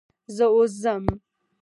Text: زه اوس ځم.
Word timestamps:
زه 0.35 0.45
اوس 0.53 0.71
ځم. 0.83 1.03